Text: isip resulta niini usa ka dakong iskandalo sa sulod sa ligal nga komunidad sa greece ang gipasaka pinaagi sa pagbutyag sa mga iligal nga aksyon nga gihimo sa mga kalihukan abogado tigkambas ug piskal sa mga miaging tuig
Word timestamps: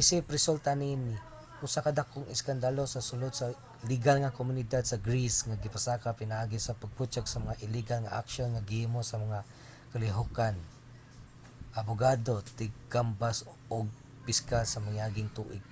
isip 0.00 0.24
resulta 0.36 0.70
niini 0.80 1.14
usa 1.66 1.84
ka 1.86 1.92
dakong 1.98 2.30
iskandalo 2.34 2.84
sa 2.88 3.06
sulod 3.08 3.32
sa 3.36 3.46
ligal 3.90 4.16
nga 4.20 4.36
komunidad 4.38 4.84
sa 4.86 5.02
greece 5.06 5.38
ang 5.40 5.60
gipasaka 5.64 6.08
pinaagi 6.20 6.58
sa 6.62 6.78
pagbutyag 6.80 7.26
sa 7.28 7.42
mga 7.44 7.58
iligal 7.66 7.98
nga 8.02 8.16
aksyon 8.22 8.48
nga 8.52 8.66
gihimo 8.70 9.00
sa 9.04 9.20
mga 9.24 9.40
kalihukan 9.92 10.54
abogado 11.80 12.34
tigkambas 12.58 13.36
ug 13.76 13.86
piskal 14.24 14.64
sa 14.66 14.80
mga 14.82 14.92
miaging 14.94 15.30
tuig 15.36 15.64